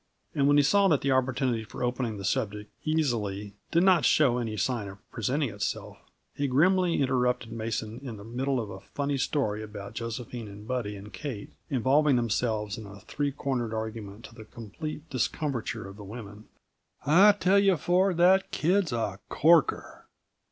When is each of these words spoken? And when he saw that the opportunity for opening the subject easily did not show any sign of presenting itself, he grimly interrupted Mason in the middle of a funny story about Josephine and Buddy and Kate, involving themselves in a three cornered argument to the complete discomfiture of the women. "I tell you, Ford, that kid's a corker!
And 0.33 0.47
when 0.47 0.57
he 0.57 0.63
saw 0.63 0.87
that 0.87 1.01
the 1.01 1.11
opportunity 1.11 1.63
for 1.63 1.83
opening 1.83 2.17
the 2.17 2.25
subject 2.25 2.71
easily 2.83 3.53
did 3.69 3.83
not 3.83 4.03
show 4.03 4.39
any 4.39 4.57
sign 4.57 4.87
of 4.87 4.97
presenting 5.11 5.51
itself, 5.51 5.95
he 6.33 6.47
grimly 6.47 6.99
interrupted 7.03 7.51
Mason 7.51 7.99
in 8.01 8.17
the 8.17 8.23
middle 8.23 8.59
of 8.59 8.71
a 8.71 8.79
funny 8.79 9.19
story 9.19 9.61
about 9.61 9.93
Josephine 9.93 10.47
and 10.47 10.67
Buddy 10.67 10.95
and 10.95 11.13
Kate, 11.13 11.51
involving 11.69 12.15
themselves 12.15 12.79
in 12.79 12.87
a 12.87 13.01
three 13.01 13.31
cornered 13.31 13.75
argument 13.75 14.25
to 14.25 14.33
the 14.33 14.43
complete 14.43 15.07
discomfiture 15.11 15.87
of 15.87 15.97
the 15.97 16.03
women. 16.03 16.45
"I 17.05 17.33
tell 17.33 17.59
you, 17.59 17.77
Ford, 17.77 18.17
that 18.17 18.49
kid's 18.49 18.91
a 18.91 19.19
corker! 19.29 20.07